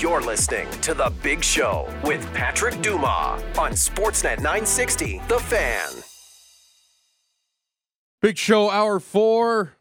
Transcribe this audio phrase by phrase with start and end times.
[0.00, 5.90] You're listening to The Big Show with Patrick Dumas on Sportsnet 960, The Fan.
[8.22, 9.74] Big Show Hour 4.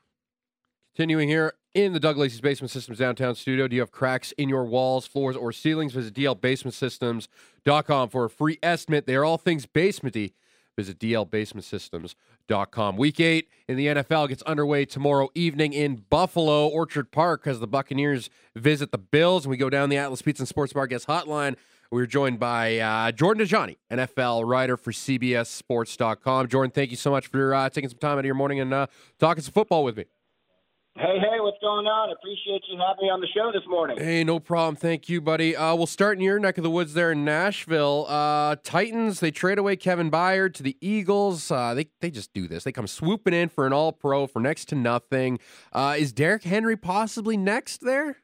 [0.93, 3.69] Continuing here in the Doug Lacey's Basement Systems downtown studio.
[3.69, 5.93] Do you have cracks in your walls, floors, or ceilings?
[5.93, 9.05] Visit dlbasementsystems.com for a free estimate.
[9.05, 10.33] They are all things basementy.
[10.79, 12.95] Visit dlbasementsystems.com.
[12.95, 17.67] Week eight in the NFL gets underway tomorrow evening in Buffalo, Orchard Park, as the
[17.67, 19.43] Buccaneers visit the Bills.
[19.43, 21.57] And we go down the Atlas Pizza and Sports Bar guest hotline.
[21.91, 26.47] We're joined by uh, Jordan Dajani, NFL writer for CBSSports.com.
[26.47, 28.73] Jordan, thank you so much for uh, taking some time out of your morning and
[28.73, 28.87] uh,
[29.19, 30.05] talking some football with me.
[30.99, 32.11] Hey, hey, what's going on?
[32.11, 33.97] Appreciate you having me on the show this morning.
[33.97, 34.75] Hey, no problem.
[34.75, 35.55] Thank you, buddy.
[35.55, 38.05] Uh, we'll start in your neck of the woods there in Nashville.
[38.09, 41.51] Uh, Titans, they trade away Kevin Byard to the Eagles.
[41.51, 42.65] Uh, they, they just do this.
[42.65, 45.39] They come swooping in for an all pro for next to nothing.
[45.71, 48.17] Uh, is Derrick Henry possibly next there?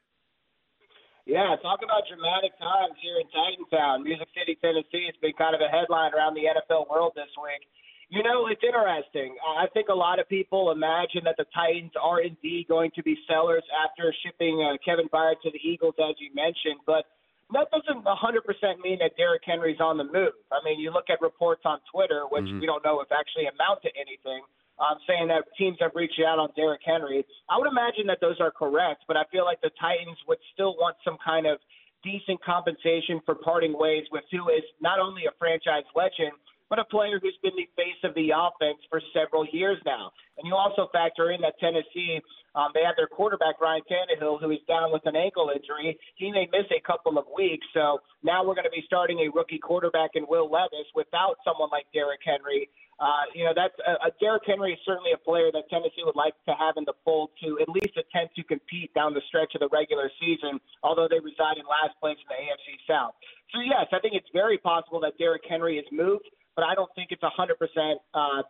[1.24, 4.04] Yeah, talk about dramatic times here in Titantown.
[4.04, 7.64] Music City, Tennessee has been kind of a headline around the NFL world this week.
[8.08, 9.34] You know, it's interesting.
[9.42, 13.18] I think a lot of people imagine that the Titans are indeed going to be
[13.26, 17.10] sellers after shipping uh, Kevin Byard to the Eagles, as you mentioned, but
[17.50, 20.38] that doesn't 100% mean that Derrick Henry's on the move.
[20.50, 22.60] I mean, you look at reports on Twitter, which mm-hmm.
[22.60, 24.42] we don't know if actually amount to anything,
[24.78, 27.26] um, saying that teams have reached out on Derrick Henry.
[27.50, 30.74] I would imagine that those are correct, but I feel like the Titans would still
[30.78, 31.58] want some kind of
[32.02, 36.34] decent compensation for parting ways with who is not only a franchise legend,
[36.68, 40.10] but a player who's been the face of the offense for several years now.
[40.38, 42.20] And you also factor in that Tennessee,
[42.54, 45.98] um, they have their quarterback, Ryan Tannehill, who is down with an ankle injury.
[46.16, 47.66] He may miss a couple of weeks.
[47.72, 51.70] So now we're going to be starting a rookie quarterback in Will Levis without someone
[51.70, 52.68] like Derrick Henry.
[52.96, 56.32] Uh, you know, that's uh, Derrick Henry is certainly a player that Tennessee would like
[56.48, 59.60] to have in the fold to at least attempt to compete down the stretch of
[59.60, 63.12] the regular season, although they reside in last place in the AFC South.
[63.52, 66.24] So, yes, I think it's very possible that Derrick Henry is moved
[66.56, 68.00] but I don't think it's hundred uh, percent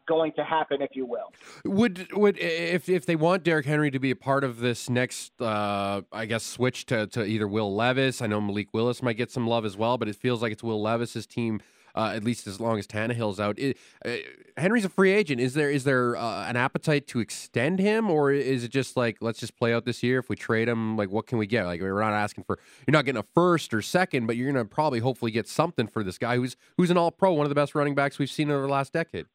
[0.06, 1.32] going to happen, if you will.
[1.64, 5.32] Would would if if they want Derrick Henry to be a part of this next,
[5.42, 8.22] uh, I guess, switch to to either Will Levis?
[8.22, 10.62] I know Malik Willis might get some love as well, but it feels like it's
[10.62, 11.60] Will Levis's team
[11.96, 13.58] uh, at least as long as Tannehill's out.
[13.58, 14.16] It, uh,
[14.56, 15.40] Henry's a free agent.
[15.40, 19.18] Is there is there uh, an appetite to extend him, or is it just like
[19.20, 20.18] let's just play out this year?
[20.18, 21.64] If we trade him, like what can we get?
[21.64, 24.64] Like we're not asking for you're not getting a first or second, but you're to
[24.64, 27.54] probably hopefully get something for this guy who's who's an All Pro, one of the
[27.54, 29.26] best running backs we've seen over the last decade.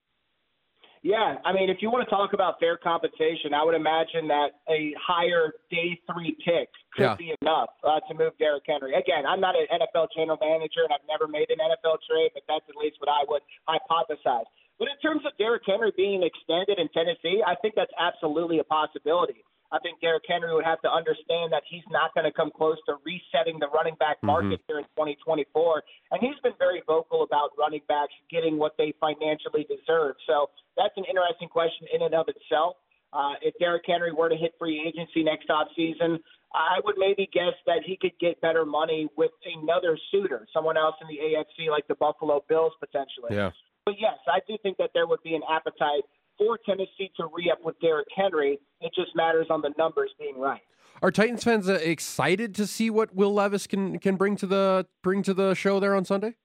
[1.01, 4.62] Yeah, I mean, if you want to talk about fair compensation, I would imagine that
[4.69, 7.16] a higher day three pick could yeah.
[7.17, 8.94] be enough uh, to move Derrick Henry.
[8.94, 12.45] Again, I'm not an NFL general manager, and I've never made an NFL trade, but
[12.45, 14.45] that's at least what I would hypothesize.
[14.78, 18.63] But in terms of Derrick Henry being extended in Tennessee, I think that's absolutely a
[18.63, 19.41] possibility.
[19.72, 22.78] I think Derrick Henry would have to understand that he's not going to come close
[22.88, 24.28] to resetting the running back mm-hmm.
[24.28, 24.68] market mm-hmm.
[24.68, 25.84] here in 2024.
[26.12, 30.20] And he's been very vocal about running backs getting what they financially deserve.
[30.28, 32.76] So that's an interesting question in and of itself.
[33.14, 36.20] Uh, if Derrick Henry were to hit free agency next offseason,
[36.54, 40.96] I would maybe guess that he could get better money with another suitor, someone else
[41.02, 43.36] in the AFC like the Buffalo Bills potentially.
[43.36, 43.52] Yeah.
[43.86, 46.04] But yes, I do think that there would be an appetite
[46.41, 48.59] for Tennessee to re up with Derrick Henry.
[48.81, 50.62] It just matters on the numbers being right.
[51.03, 54.88] Are Titans fans uh, excited to see what Will Levis can can bring to the
[55.03, 56.35] bring to the show there on Sunday?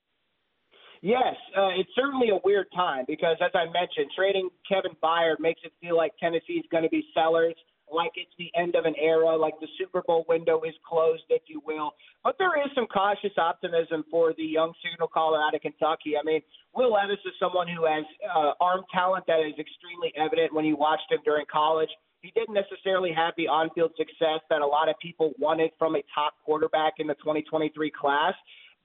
[1.03, 5.61] Yes, uh, it's certainly a weird time because, as I mentioned, trading Kevin Byard makes
[5.63, 7.55] it feel like Tennessee is going to be sellers,
[7.93, 11.43] like it's the end of an era, like the Super Bowl window is closed, if
[11.47, 11.93] you will.
[12.25, 16.15] But there is some cautious optimism for the young signal caller out of Kentucky.
[16.19, 16.41] I mean,
[16.75, 20.77] Will Levis is someone who has uh, arm talent that is extremely evident when you
[20.77, 21.91] watched him during college.
[22.23, 25.95] He didn't necessarily have the on field success that a lot of people wanted from
[25.95, 28.35] a top quarterback in the 2023 class.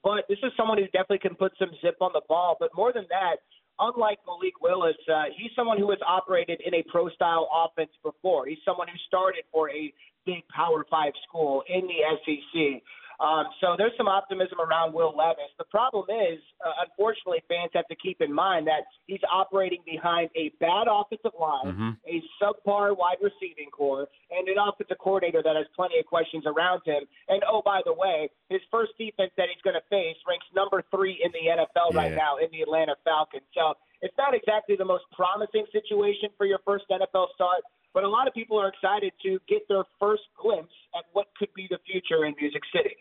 [0.03, 2.57] But this is someone who definitely can put some zip on the ball.
[2.59, 3.37] But more than that,
[3.81, 8.45] unlike Malik Willis, uh, he's someone who has operated in a pro style offense before.
[8.45, 9.93] He's someone who started for a
[10.25, 12.81] big Power Five school in the SEC.
[13.21, 15.53] Um, so there's some optimism around Will Levis.
[15.61, 20.33] The problem is, uh, unfortunately, fans have to keep in mind that he's operating behind
[20.35, 21.91] a bad offensive line, mm-hmm.
[22.09, 26.81] a subpar wide receiving core, and an offensive coordinator that has plenty of questions around
[26.83, 27.05] him.
[27.29, 30.81] And oh, by the way, his first defense that he's going to face ranks number
[30.89, 32.01] three in the NFL yeah.
[32.01, 33.45] right now in the Atlanta Falcons.
[33.53, 37.61] So it's not exactly the most promising situation for your first NFL start
[37.93, 41.53] but a lot of people are excited to get their first glimpse at what could
[41.53, 42.95] be the future in Music City.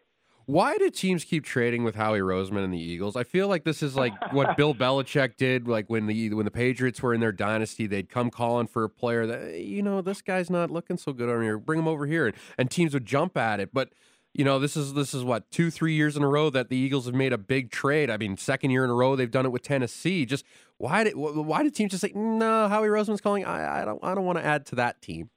[0.50, 3.14] Why do teams keep trading with Howie Roseman and the Eagles?
[3.14, 6.50] I feel like this is like what Bill Belichick did, like when the when the
[6.50, 10.23] Patriots were in their dynasty, they'd come calling for a player that you know this
[10.23, 13.06] guy's not looking so good on here, bring him over here, and, and teams would
[13.06, 13.73] jump at it.
[13.73, 13.91] But
[14.35, 16.76] you know, this is this is what two, three years in a row that the
[16.76, 18.11] Eagles have made a big trade.
[18.11, 20.26] I mean, second year in a row they've done it with Tennessee.
[20.26, 20.44] Just
[20.79, 22.67] why did why did teams just say no?
[22.67, 23.44] Howie Roseman's calling.
[23.44, 25.31] I, I don't I don't want to add to that team.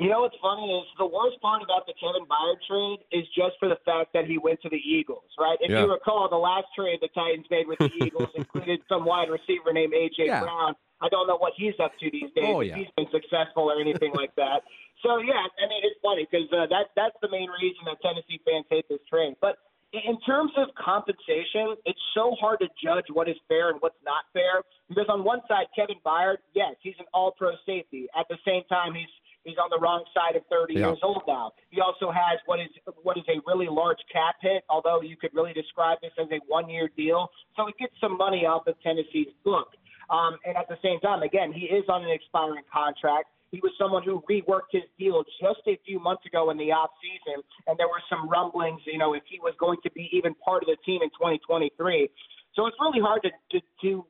[0.00, 3.60] You know what's funny is the worst part about the Kevin Byard trade is just
[3.60, 5.58] for the fact that he went to the Eagles, right?
[5.60, 5.84] If Yeah.
[5.84, 9.74] you recall, the last trade the Titans made with the Eagles included some wide receiver
[9.76, 10.40] named AJ Yeah.
[10.40, 10.72] Brown.
[11.02, 12.48] I don't know what he's up to these days.
[12.48, 14.62] Oh, if he's been successful or anything like that.
[15.02, 18.36] So yeah, I mean it's funny because uh, that that's the main reason that Tennessee
[18.44, 19.32] fans hate this trade.
[19.40, 19.56] But
[19.94, 23.96] in- in terms of compensation, it's so hard to judge what is fair and what's
[24.04, 24.60] not fair
[24.90, 28.08] because on one side, Kevin Byard, yes, he's an All-Pro safety.
[28.14, 29.08] At the same time, he's
[29.44, 30.88] he's on the wrong side of 30 Yeah.
[30.88, 31.52] years old now.
[31.70, 32.68] He also has what is
[33.02, 36.38] what is a really large cap hit, although you could really describe this as a
[36.46, 37.30] one-year deal.
[37.56, 39.74] So it gets some money off of Tennessee's book.
[40.10, 43.28] Um, and at the same time, again, he is on an expiring contract.
[43.52, 46.90] He was someone who reworked his deal just a few months ago in the off
[47.02, 50.34] season, and there were some rumblings, you know, if he was going to be even
[50.34, 52.08] part of the team in 2023.
[52.54, 54.06] So it's really hard to to to,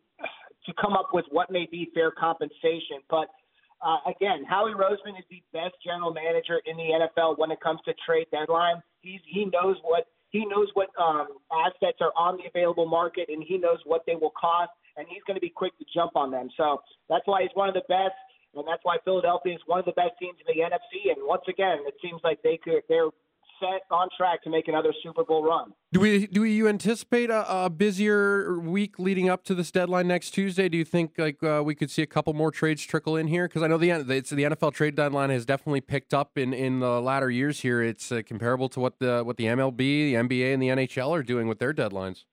[0.67, 3.01] to come up with what may be fair compensation.
[3.09, 3.29] But
[3.83, 7.81] uh, again, Howie Roseman is the best general manager in the NFL when it comes
[7.87, 8.83] to trade deadline.
[9.01, 13.43] He's he knows what he knows what um, assets are on the available market, and
[13.43, 16.31] he knows what they will cost, and he's going to be quick to jump on
[16.31, 16.49] them.
[16.57, 18.15] So that's why he's one of the best,
[18.55, 21.11] and that's why Philadelphia is one of the best teams in the NFC.
[21.11, 23.11] And once again, it seems like they could they're
[23.61, 25.73] set on track to make another Super Bowl run.
[25.93, 30.31] Do we do you anticipate a, a busier week leading up to this deadline next
[30.31, 30.69] Tuesday?
[30.69, 33.47] Do you think like uh, we could see a couple more trades trickle in here?
[33.47, 36.81] Because I know the it's, the NFL trade deadline has definitely picked up in, in
[36.81, 37.83] the latter years here.
[37.83, 41.23] It's uh, comparable to what the what the MLB, the NBA, and the NHL are
[41.23, 42.25] doing with their deadlines.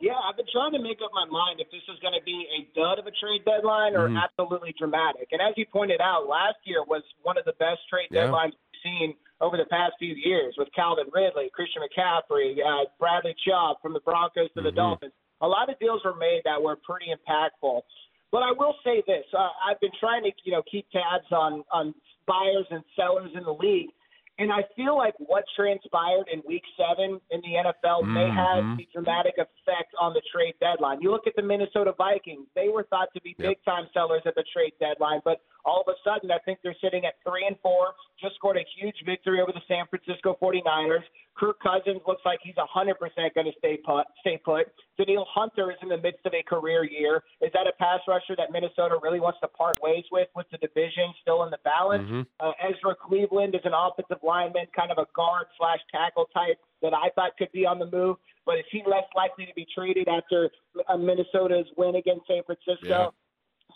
[0.00, 2.46] Yeah, I've been trying to make up my mind if this is going to be
[2.56, 4.16] a dud of a trade deadline or Mhm.
[4.22, 5.28] absolutely dramatic.
[5.30, 8.28] And as you pointed out, last year was one of the best trade Yeah.
[8.28, 13.34] deadlines we've seen over the past few years with Calvin Ridley, Christian McCaffrey, uh, Bradley
[13.46, 14.76] Chubb from the Broncos to the Mhm.
[14.76, 15.12] Dolphins.
[15.40, 17.82] A lot of deals were made that were pretty impactful.
[18.30, 21.64] But I will say this: uh, I've been trying to, you know, keep tabs on
[21.72, 21.94] on
[22.26, 23.90] buyers and sellers in the league,
[24.38, 28.86] and I feel like what transpired in Week Seven in the NFL may have a
[28.92, 31.00] dramatic effect on the trade deadline.
[31.00, 33.48] You look at the Minnesota Vikings; they were thought to be Yep.
[33.48, 36.76] big time sellers at the trade deadline, but all of a sudden, I think they're
[36.80, 37.94] sitting at three and four.
[38.20, 41.04] Just scored a huge victory over the San Francisco 49ers.
[41.36, 42.94] Kirk Cousins looks like he's 100%
[43.34, 44.04] going to stay put.
[44.20, 44.68] Stay put.
[44.98, 47.22] Danielle Hunter is in the midst of a career year.
[47.40, 50.58] Is that a pass rusher that Minnesota really wants to part ways with, with the
[50.58, 52.08] division still in the balance?
[52.08, 52.26] Mhm.
[52.40, 56.92] Uh, Ezra Cleveland is an offensive lineman, kind of a guard slash tackle type that
[56.92, 58.16] I thought could be on the move.
[58.44, 60.50] But is he less likely to be traded after
[60.98, 62.86] Minnesota's win against San Francisco?
[62.88, 63.08] Yeah.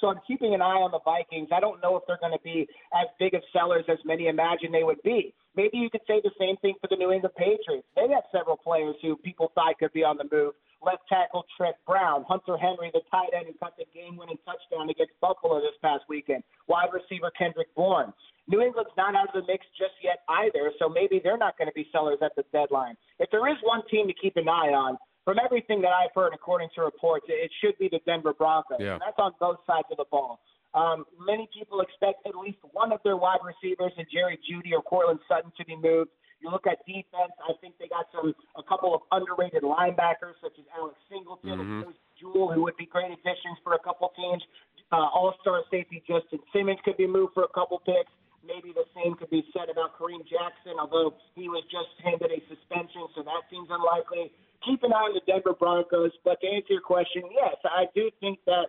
[0.01, 1.49] So I'm keeping an eye on the Vikings.
[1.53, 4.73] I don't know if they're going to be as big of sellers as many imagine
[4.73, 5.35] they would be.
[5.57, 7.87] Maybe you could say the same thing for the New England Patriots.
[7.95, 10.55] They have several players who people thought could be on the move.
[10.85, 15.15] Left tackle Trent Brown, Hunter Henry, the tight end who caught the game-winning touchdown against
[15.21, 16.43] Buffalo this past weekend.
[16.69, 18.13] Wide receiver Kendrick Bourne.
[18.49, 21.69] New England's not out of the mix just yet either, so maybe they're not going
[21.69, 22.97] to be sellers at the deadline.
[23.19, 26.33] If there is one team to keep an eye on, from everything that I've heard,
[26.35, 28.79] according to reports, it should be the Denver Broncos.
[28.81, 28.95] Yeah.
[28.95, 30.41] And that's on both sides of the ball.
[30.75, 34.83] Um, many people expect at least one of their wide receivers, and Jerry Jeudy or
[34.83, 36.11] Courtland Sutton, to be moved.
[36.41, 37.33] You look at defense.
[37.41, 41.61] I think they got some a couple of underrated linebackers such as Alex Singleton Mhm.
[41.61, 44.45] and Bruce Jewell, who would be great additions for a couple teams.
[44.93, 48.13] Uh, All-star safety Justin Simmons could be moved for a couple picks.
[48.43, 52.41] Maybe the same could be said about Kareem Jackson, although he was just handed a
[52.47, 54.31] suspension, so that seems unlikely.
[54.67, 56.13] Keep an eye on the Denver Broncos.
[56.25, 58.67] But to answer your question, yes, I do think that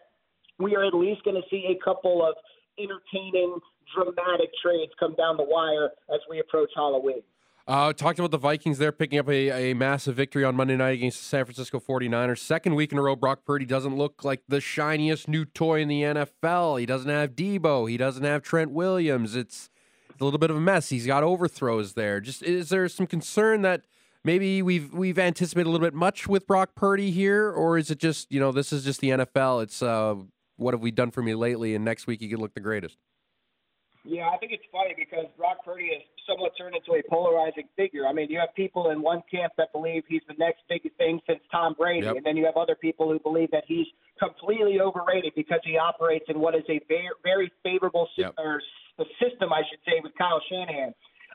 [0.60, 2.36] we are at least going to see a couple of
[2.78, 3.60] entertaining,
[3.96, 7.22] dramatic trades come down the wire as we approach Halloween.
[7.68, 10.92] Uh, talked about the Vikings there picking up a, a massive victory on Monday night
[10.92, 12.38] against the San Francisco 49ers.
[12.38, 15.88] Second week in a row, Brock Purdy doesn't look like the shiniest new toy in
[15.88, 16.80] the NFL.
[16.80, 17.90] He doesn't have Deebo.
[17.90, 19.36] He doesn't have Trent Williams.
[19.36, 19.72] It's,
[20.12, 20.90] it's a little bit of a mess.
[20.90, 22.20] He's got overthrows there.
[22.22, 23.86] Just is there some concern that
[24.26, 28.00] maybe we've we've anticipated a little bit much with Brock Purdy here, or is it
[28.00, 29.64] just you know this is just the NFL?
[29.64, 30.16] It's uh,
[30.58, 32.98] what have we done for me lately, and next week he could look the greatest.
[34.08, 38.06] Yeah, I think it's funny because Brock Purdy has somewhat turned into a polarizing figure.
[38.06, 41.20] I mean, you have people in one camp that believe he's the next big thing
[41.26, 42.18] since Tom Brady, Yep.
[42.18, 43.88] and then you have other people who believe that he's
[44.22, 48.36] completely overrated because he operates in what is a very, very favorable Yep.
[48.38, 48.62] or
[49.00, 50.94] s- system, I should say, with Kyle Shanahan.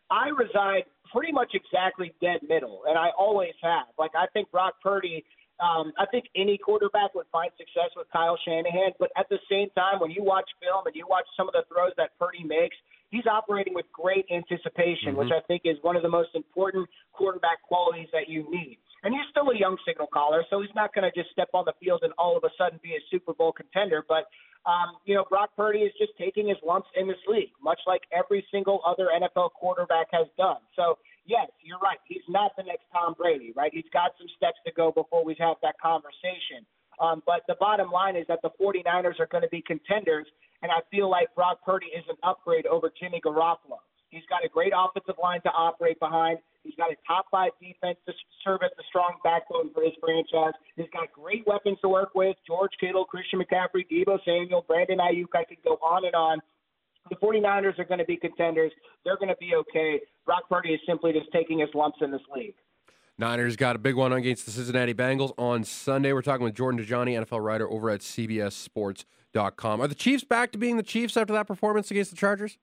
[0.08, 3.86] I reside pretty much exactly dead middle, and I always have.
[3.98, 5.24] Like, I think Brock Purdy.
[5.60, 9.68] Um, I think any quarterback would find success with Kyle Shanahan, but at the same
[9.76, 12.76] time, when you watch film and you watch some of the throws that Purdy makes,
[13.10, 15.16] he's operating with great anticipation, Mm-hmm.
[15.18, 18.78] which I think is one of the most important quarterback qualities that you need.
[19.02, 21.64] And he's still a young signal caller, so he's not going to just step on
[21.64, 24.04] the field and all of a sudden be a Super Bowl contender.
[24.06, 24.28] But
[24.66, 28.02] um, you know, Brock Purdy is just taking his lumps in this league, much like
[28.12, 30.60] every single other NFL quarterback has done.
[30.76, 31.96] So, yes, you're right.
[32.06, 33.70] He's not the next Tom Brady, right?
[33.72, 36.66] He's got some steps to go before we have that conversation.
[37.00, 40.26] Um, but the bottom line is that the 49ers are going to be contenders,
[40.60, 43.80] and I feel like Brock Purdy is an upgrade over Jimmy Garoppolo.
[44.10, 46.38] He's got a great offensive line to operate behind.
[46.62, 48.12] He's got a top five defense to
[48.44, 50.52] serve as a strong backbone for his franchise.
[50.76, 55.32] He's got great weapons to work with George Kittle, Christian McCaffrey, Deebo Samuel, Brandon Aiyuk.
[55.34, 56.38] I could go on and on.
[57.08, 58.72] The 49ers are going to be contenders.
[59.04, 60.00] They're going to be okay.
[60.26, 62.54] Brock Purdy is simply just taking his lumps in this league.
[63.18, 66.12] Niners got a big one against the Cincinnati Bengals on Sunday.
[66.12, 69.80] We're talking with Jordan Dajani, NFL writer over at CBSSports.com.
[69.80, 72.58] Are the Chiefs back to being the Chiefs after that performance against the Chargers?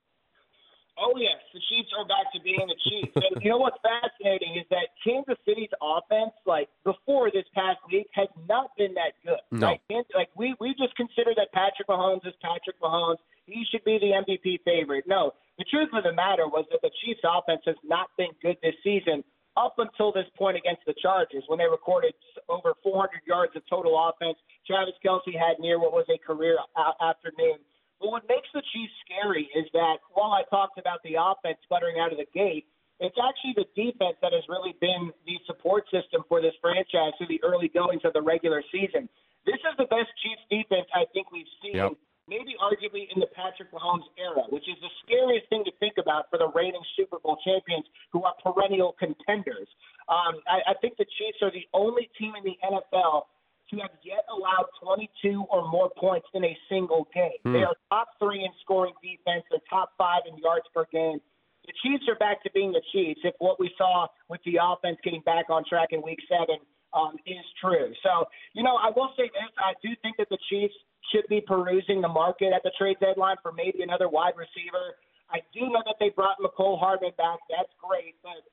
[1.00, 3.14] Oh yes, the Chiefs are back to being the Chiefs.
[3.16, 8.08] and you know what's fascinating is that Kansas City's offense, like before this past week,
[8.14, 9.40] has not been that good.
[9.52, 9.68] No.
[9.78, 9.82] Right?
[9.90, 13.18] Kan- Like we we just consider that Patrick Mahomes is Patrick Mahomes.
[13.46, 15.06] He should be the MVP favorite.
[15.08, 18.58] No, the truth of the matter was that the Chiefs' offense has not been good
[18.62, 19.24] this season
[19.56, 22.14] up until this point against the Chargers when they recorded
[22.50, 24.38] over 400 yards of total offense.
[24.68, 26.58] Travis Kelce had near what was a career
[27.02, 27.58] afternoon.
[28.00, 32.00] But what makes the Chiefs scary is that while I talked about the offense sputtering
[32.00, 32.66] out of the gate,
[33.00, 37.30] it's actually the defense that has really been the support system for this franchise through
[37.30, 39.10] the early goings of the regular season.
[39.46, 41.94] This is the best Chiefs defense I think we've seen, Yep.
[42.28, 46.30] maybe arguably in the Patrick Mahomes era, which is the scariest thing to think about
[46.30, 49.70] for the reigning Super Bowl champions who are perennial contenders.
[50.10, 53.30] Um, I, I think the Chiefs are the only team in the NFL
[53.72, 57.40] to have yet allowed 22 or more points in a single game.
[57.44, 59.44] They are top three in scoring defense.
[59.50, 61.20] They're top five in yards per game.
[61.66, 64.98] The Chiefs are back to being the Chiefs if what we saw with the offense
[65.04, 66.64] getting back on track in week seven
[66.96, 67.92] um, is true.
[68.04, 69.52] So, you know, I will say this.
[69.60, 70.74] I do think that the Chiefs
[71.12, 74.96] should be perusing the market at the trade deadline for maybe another wide receiver.
[75.30, 77.40] I do know that they brought Mecole Hardman back.
[77.52, 78.16] That's great.
[78.24, 78.48] But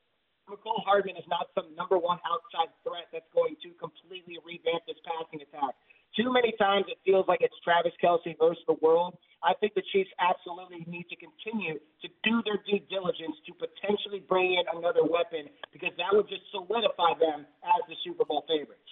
[0.49, 5.01] Mecole Hardman is not some number one outside threat that's going to completely revamp this
[5.05, 5.73] passing attack.
[6.13, 9.19] Too many times it feels like it's Travis Kelce versus the world.
[9.43, 14.23] I think the Chiefs absolutely need to continue to do their due diligence to potentially
[14.23, 18.89] bring in another weapon because that would just solidify them as the Super Bowl favorites.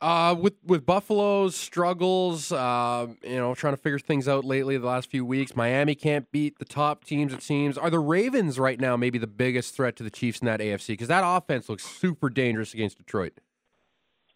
[0.00, 4.86] Uh, with with Buffalo's struggles, uh, you know, trying to figure things out lately the
[4.86, 5.56] last few weeks.
[5.56, 7.32] Miami can't beat the top teams.
[7.32, 7.78] It seems.
[7.78, 10.88] Are the Ravens right now maybe the biggest threat to the Chiefs in that AFC?
[10.88, 13.40] Because that offense looks super dangerous against Detroit.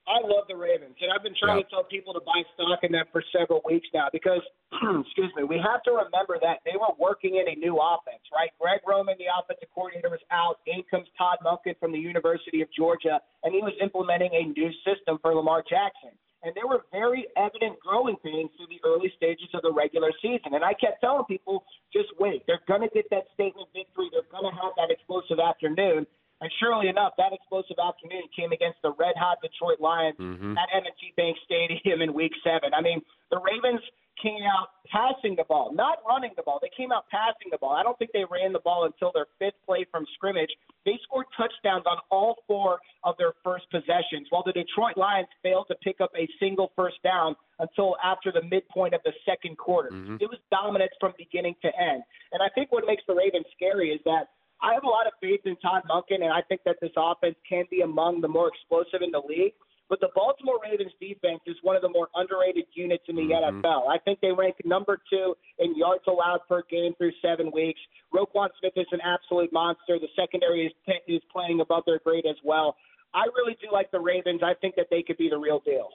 [0.08, 1.64] I love the Ravens, and I've been trying Yeah.
[1.64, 4.40] to tell people to buy stock in them for several weeks now because,
[5.04, 8.50] excuse me, we have to remember that they were working in a new offense, right?
[8.58, 10.60] Greg Roman, the offensive coordinator, was out.
[10.66, 14.72] In comes Todd Monken from the University of Georgia, and he was implementing a new
[14.82, 16.16] system for Lamar Jackson.
[16.42, 20.54] And there were very evident growing pains through the early stages of the regular season.
[20.54, 22.44] And I kept telling people, just wait.
[22.46, 24.08] They're going to get that statement victory.
[24.12, 26.06] They're going to have that explosive afternoon.
[26.40, 30.54] And surely enough, that explosive afternoon came against the red hot Detroit Lions mm-hmm.
[30.56, 32.70] at M&T Bank Stadium in Week Seven.
[32.74, 33.82] I mean, the Ravens
[34.22, 36.58] came out passing the ball, not running the ball.
[36.60, 37.72] They came out passing the ball.
[37.72, 40.50] I don't think they ran the ball until their fifth play from scrimmage.
[40.84, 45.66] They scored touchdowns on all four of their first possessions, while the Detroit Lions failed
[45.68, 49.90] to pick up a single first down until after the midpoint of the second quarter.
[49.90, 50.16] Mm-hmm.
[50.20, 52.02] It was dominance from beginning to end.
[52.32, 54.30] And I think what makes the Ravens scary is that
[54.60, 57.36] I have a lot of faith in Todd Monken, and I think that this offense
[57.48, 59.54] can be among the more explosive in the league.
[59.88, 63.64] But the Baltimore Ravens defense is one of the more underrated units in the mm-hmm.
[63.64, 63.88] NFL.
[63.88, 67.80] I think they rank number two in yards allowed per game through seven weeks.
[68.12, 69.98] Roquan Smith is an absolute monster.
[69.98, 70.72] The secondary is,
[71.06, 72.76] is playing above their grade as well.
[73.14, 74.42] I really do like the Ravens.
[74.44, 75.88] I think that they could be the real deal.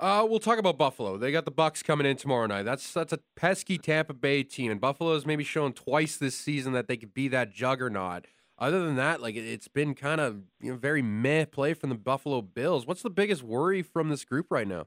[0.00, 1.18] Uh, we'll talk about Buffalo.
[1.18, 2.62] They got the Bucks coming in tomorrow night.
[2.62, 6.88] That's that's a pesky Tampa Bay team, and Buffalo's maybe shown twice this season that
[6.88, 8.26] they could be that juggernaut.
[8.58, 11.90] Other than that, like it, it's been kind of you know very meh play from
[11.90, 12.86] the Buffalo Bills.
[12.86, 14.86] What's the biggest worry from this group right now?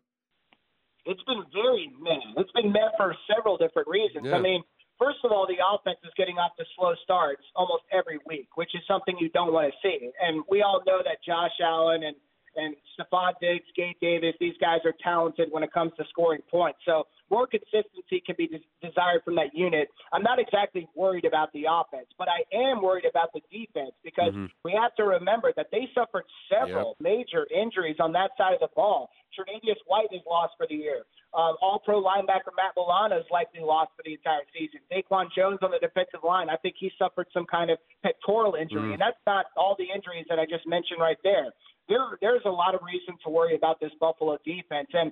[1.06, 2.42] it's been very meh.
[2.42, 4.28] It's been meh for several different reasons.
[4.28, 4.36] Yeah.
[4.36, 4.64] I mean,
[5.00, 8.74] first of all, the offense is getting off to slow starts almost every week, which
[8.74, 10.10] is something you don't want to see.
[10.22, 12.16] And we all know that Josh Allen and
[12.56, 16.80] and Stefon Diggs, Gabe Davis, these guys are talented when it comes to scoring points.
[16.86, 19.90] So more consistency can be des- desired from that unit.
[20.12, 24.34] I'm not exactly worried about the offense, but I am worried about the defense because
[24.34, 24.46] mm-hmm.
[24.64, 28.70] we have to remember that they suffered several major injuries on that side of the
[28.76, 29.10] ball.
[29.38, 31.06] Tre'Davious White is lost for the year.
[31.34, 34.80] Uh, all pro linebacker Matt Milano is likely lost for the entire season.
[34.92, 38.90] Daquan Jones on the defensive line, I think he suffered some kind of pectoral injury,
[38.90, 38.94] Mm.
[38.94, 41.52] and that's not all the injuries that I just mentioned right there.
[41.90, 45.12] There, there's a lot of reason to worry about this Buffalo defense, and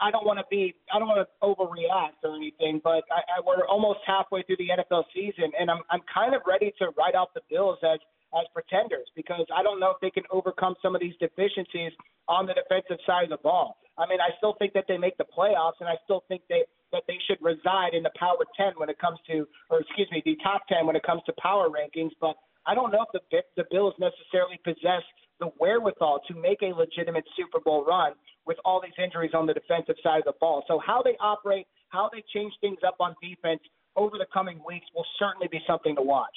[0.00, 3.40] I don't want to be, I don't want to overreact or anything, but I, I,
[3.46, 7.14] we're almost halfway through the NFL season, and I'm, I'm kind of ready to write
[7.14, 8.00] off the Bills as
[8.32, 11.90] as pretenders because I don't know if they can overcome some of these deficiencies
[12.28, 13.78] on the defensive side of the ball.
[13.98, 16.64] I mean, I still think that they make the playoffs, and I still think they
[16.92, 20.20] that they should reside in the power 10 when it comes to, or excuse me,
[20.24, 22.10] the top 10 when it comes to power rankings.
[22.20, 22.34] But
[22.66, 25.02] I don't know if the the Bills necessarily possess
[25.38, 28.12] the wherewithal to make a legitimate Super Bowl run
[28.46, 30.64] with all these injuries on the defensive side of the ball.
[30.68, 33.60] So how they operate, how they change things up on defense
[33.96, 36.36] over the coming weeks will certainly be something to watch.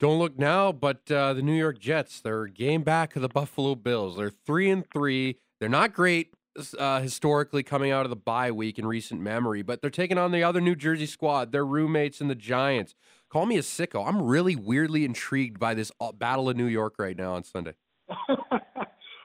[0.00, 3.74] Don't look now, but uh, the New York Jets, they're game back of the Buffalo
[3.74, 4.16] Bills.
[4.16, 5.38] They're three and three.
[5.60, 6.33] They're not great
[6.78, 10.32] uh, historically coming out of the bye week in recent memory, but they're taking on
[10.32, 12.94] the other New Jersey squad, their roommates in the Giants.
[13.28, 14.06] Call me a sicko.
[14.06, 17.74] I'm really weirdly intrigued by this uh, Battle of New York right now on Sunday.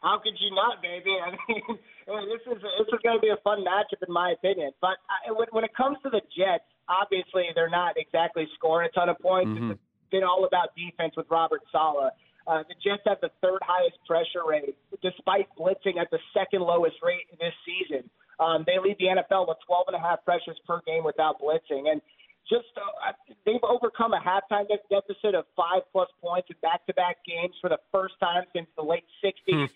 [0.01, 1.11] How could you not, baby?
[1.21, 1.61] I mean,
[2.29, 4.71] this is this is going to be a fun matchup in my opinion.
[4.81, 8.97] But I, when, when it comes to the Jets, obviously they're not exactly scoring a
[8.97, 9.51] ton of points.
[9.51, 9.71] Mhm.
[9.71, 12.11] It's been all about defense with Robert Saleh.
[12.47, 16.97] Uh, the Jets have the third highest pressure rate, despite blitzing at the second lowest
[17.03, 18.09] rate this season.
[18.39, 21.91] Um, they lead the NFL with 12 and a half pressures per game without blitzing,
[21.91, 22.01] and
[22.47, 23.11] just uh,
[23.45, 27.77] they've overcome a halftime de- deficit of five plus points in back-to-back games for the
[27.91, 29.69] first time since the late 60s.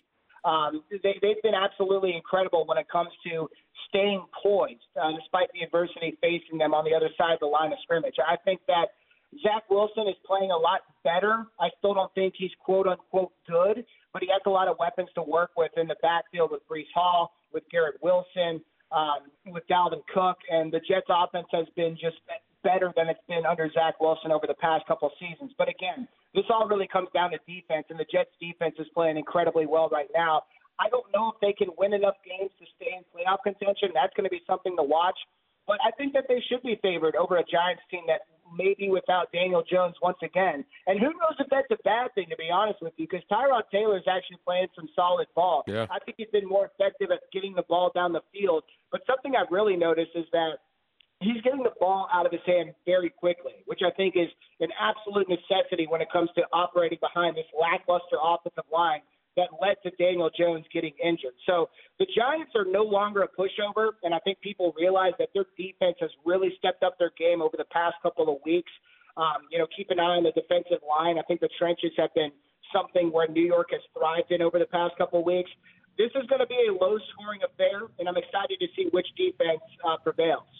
[0.44, 3.48] Um, they, they've been absolutely incredible when it comes to
[3.88, 7.72] staying poised, uh, despite the adversity facing them on the other side of the line
[7.72, 8.16] of scrimmage.
[8.20, 8.92] I think that
[9.42, 11.46] Zach Wilson is playing a lot better.
[11.60, 15.08] I still don't think he's quote unquote good, but he has a lot of weapons
[15.14, 18.60] to work with in the backfield with Breece Hall, with Garrett Wilson,
[18.92, 22.16] um, with Dalvin Cook, and the Jets' offense has been just
[22.62, 25.52] better than it's been under Zach Wilson over the past couple of seasons.
[25.58, 29.16] But again, this all really comes down to defense, and the Jets' defense is playing
[29.16, 30.42] incredibly well right now.
[30.78, 33.94] I don't know if they can win enough games to stay in playoff contention.
[33.94, 35.14] That's going to be something to watch.
[35.66, 38.26] But I think that they should be favored over a Giants team that
[38.56, 40.64] may be without Daniel Jones once again.
[40.86, 43.62] And who knows if that's a bad thing, to be honest with you, because Tyrod
[43.72, 45.64] Taylor is actually playing some solid ball.
[45.66, 45.86] Yeah.
[45.90, 48.64] I think he's been more effective at getting the ball down the field.
[48.92, 50.58] But something I've really noticed is that
[51.20, 54.28] he's getting the ball out of his hand very quickly, which I think is
[54.60, 59.00] an absolute necessity when it comes to operating behind this lackluster offensive line
[59.36, 61.34] that led to Daniel Jones getting injured.
[61.46, 61.68] So
[61.98, 65.96] the Giants are no longer a pushover, and I think people realize that their defense
[66.00, 68.70] has really stepped up their game over the past couple of weeks.
[69.16, 71.18] Um, you know, keep an eye on the defensive line.
[71.18, 72.32] I think the trenches have been
[72.72, 75.50] something where New York has thrived in over the past couple of weeks.
[75.96, 79.62] This is going to be a low-scoring affair, and I'm excited to see which defense
[79.86, 80.50] uh, prevails.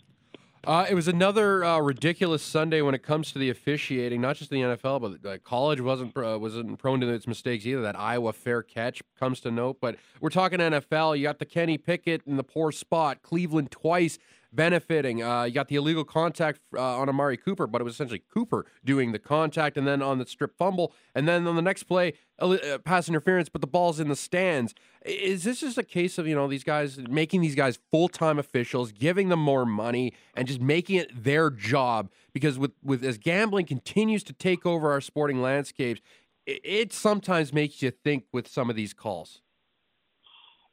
[0.67, 4.51] Uh, it was another uh, ridiculous Sunday when it comes to the officiating, not just
[4.51, 7.83] the NFL, but uh, college wasn't uh, wasn't prone to its mistakes either.
[7.83, 11.17] That Iowa fair catch comes to note, but we're talking NFL.
[11.19, 14.19] You got the Kenny Pickett in the poor spot, Cleveland twice
[14.55, 15.23] benefiting.
[15.23, 18.67] Uh, you got the illegal contact uh, on Amari Cooper, but it was essentially Cooper
[18.85, 22.15] doing the contact, and then on the strip fumble, and then on the next play,
[22.39, 24.75] uh, pass interference, but the ball's in the stands.
[25.05, 28.39] Is this just a case of you know these guys making these guys full time
[28.39, 32.11] officials, giving them more money, and just making it their job?
[32.33, 36.01] Because with with as gambling continues to take over our sporting landscapes,
[36.47, 39.41] it, it sometimes makes you think with some of these calls.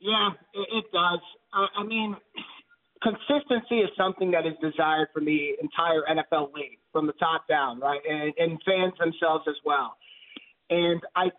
[0.01, 1.19] Yeah, it, does.
[1.53, 2.15] I mean,
[3.01, 7.79] consistency is something that is desired from the entire NFL league, from the top down,
[7.79, 9.97] right, and, and fans themselves as well.
[10.69, 11.31] And I,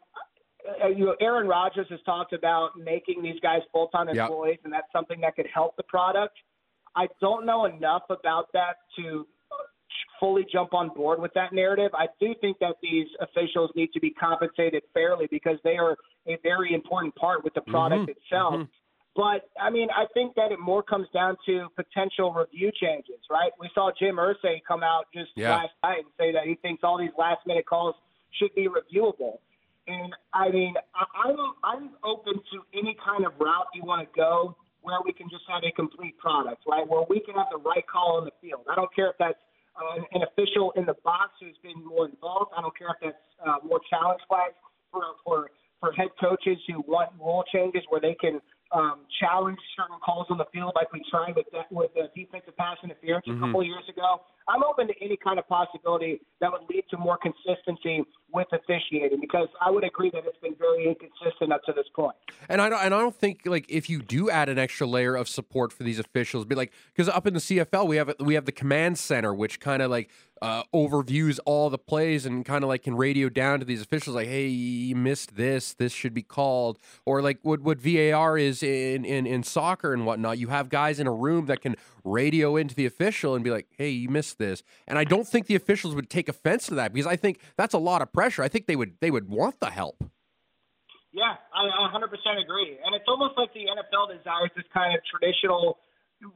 [0.84, 4.16] uh, you know, Aaron Rodgers has talked about making these guys full time Yep.
[4.16, 6.36] employees, and that's something that could help the product.
[6.94, 9.26] I don't know enough about that to
[10.20, 11.90] fully jump on board with that narrative.
[11.94, 15.96] I do think that these officials need to be compensated fairly because they are
[16.28, 18.54] a very important part with the product Mhm, itself.
[18.54, 18.68] mhm.
[19.14, 23.52] But I mean, I think that it more comes down to potential review changes, right?
[23.60, 25.56] We saw Jim Irsay come out just Yeah.
[25.56, 27.94] last night and say that he thinks all these last minute calls
[28.30, 29.38] should be reviewable.
[29.86, 34.56] And I mean, I'm I'm open to any kind of route you want to go
[34.80, 36.88] where we can just have a complete product, right?
[36.88, 38.64] Where we can have the right call on the field.
[38.70, 39.38] I don't care if that's
[39.76, 42.52] uh, an official in the box who's been more involved.
[42.56, 44.54] I don't care if that's uh, more challenge flags
[44.90, 48.40] for for for head coaches who want rule changes where they can
[48.72, 52.56] um, challenge certain calls on the field, like we tried with that, with the defensive
[52.56, 53.40] pass interference a Mhm.
[53.40, 54.22] couple of years ago.
[54.48, 59.20] I'm open to any kind of possibility that would lead to more consistency with officiating
[59.20, 62.16] because I would agree that it's been very inconsistent up to this point.
[62.48, 65.14] And I don't, and I don't think like if you do add an extra layer
[65.14, 68.34] of support for these officials, be like because up in the CFL we have we
[68.34, 70.10] have the command center which kind of like
[70.42, 74.16] uh, overviews all the plays and kind of like can radio down to these officials
[74.16, 78.60] like, hey, you missed this, this should be called, or like what what VAR is
[78.60, 80.38] in in in soccer and whatnot.
[80.38, 83.68] You have guys in a room that can radio into the official and be like,
[83.78, 86.92] hey, you missed this, and I don't think the officials would take offense to that
[86.92, 88.42] because I think that's a lot of pressure.
[88.42, 90.02] I think they would they would want the help.
[91.12, 95.78] Yeah, I 100% agree, and it's almost like the NFL desires this kind of traditional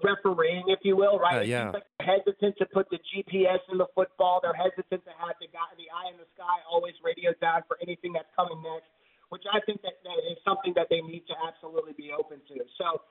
[0.03, 1.39] refereeing, if you will, right?
[1.39, 1.71] Uh, yeah.
[1.71, 4.41] Like hesitant to put the GPS in the football.
[4.43, 7.79] They're hesitant to have the guy, the eye in the sky, always radio down for
[7.83, 8.91] anything that's coming next.
[9.29, 12.63] Which I think that, that is something that they need to absolutely be open to.
[12.79, 13.03] So,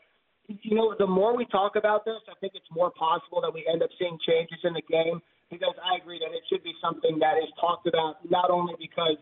[0.48, 3.68] you know, the more we talk about this, I think it's more possible that we
[3.68, 5.20] end up seeing changes in the game.
[5.52, 9.20] Because I agree that it should be something that is talked about not only because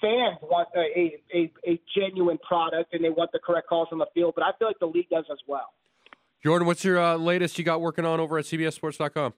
[0.00, 4.06] fans want a, a, a genuine product and they want the correct calls on the
[4.14, 5.72] field, but I feel like the league does as well.
[6.42, 9.34] Jordan, what's your uh, latest you got working on over at CBSSports.com?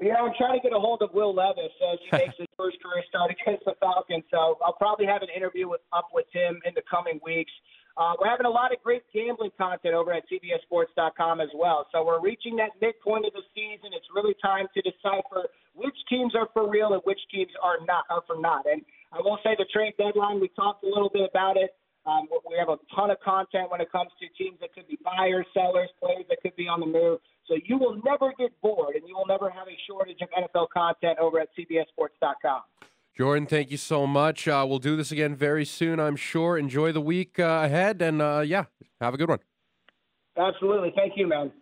[0.00, 2.80] Yeah, I'm trying to get a hold of Will Levis as he makes his first
[2.80, 4.24] career start against the Falcons.
[4.30, 7.52] So I'll probably have an interview with, up with him in the coming weeks.
[7.98, 11.86] Uh, we're having a lot of great gambling content over at CBSSports.com as well.
[11.92, 13.92] So we're reaching that midpoint of the season.
[13.92, 18.04] It's really time to decipher which teams are for real and which teams are not
[18.08, 18.64] are for not.
[18.64, 18.80] And
[19.12, 20.40] I will say the trade deadline.
[20.40, 21.76] We talked a little bit about it.
[22.10, 24.98] Um, we have a ton of content when it comes to teams that could be
[25.04, 27.20] buyers, sellers, players that could be on the move.
[27.46, 30.68] So you will never get bored, and you will never have a shortage of NFL
[30.70, 32.62] content over at CBSSports.com.
[33.16, 34.48] Jordan, thank you so much.
[34.48, 36.58] Uh, we'll do this again very soon, I'm sure.
[36.58, 38.64] Enjoy the week uh, ahead, and uh, yeah,
[39.00, 39.40] have a good one.
[40.36, 40.92] Absolutely.
[40.96, 41.52] Thank you, man.